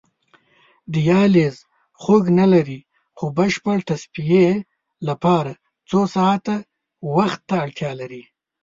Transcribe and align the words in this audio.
دیالیز 0.93 1.57
خوږ 2.01 2.23
نه 2.39 2.45
لري 2.53 2.79
خو 3.17 3.25
بشپړې 3.37 3.83
تصفیې 3.89 4.47
لپاره 5.07 5.51
څو 5.89 5.99
ساعته 6.15 6.55
وخت 7.15 7.41
ته 7.49 7.55
اړتیا 7.63 7.91
لري. 8.01 8.23